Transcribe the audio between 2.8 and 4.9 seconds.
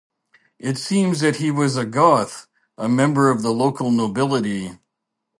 member of the local nobility.